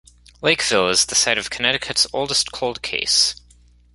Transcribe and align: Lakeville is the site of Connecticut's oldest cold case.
Lakeville 0.41 0.89
is 0.89 1.05
the 1.05 1.13
site 1.13 1.37
of 1.37 1.51
Connecticut's 1.51 2.07
oldest 2.11 2.51
cold 2.51 2.81
case. 2.81 3.35